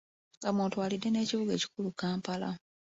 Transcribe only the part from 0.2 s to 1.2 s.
Nga mw’otwalidde